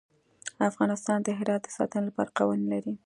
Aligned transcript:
افغانستان 0.69 1.17
د 1.23 1.27
هرات 1.39 1.61
د 1.63 1.67
ساتنې 1.77 2.03
لپاره 2.07 2.35
قوانین 2.37 2.67
لري. 2.73 2.93